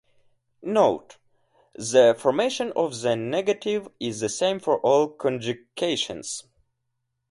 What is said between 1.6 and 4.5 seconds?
the formation of the negative is the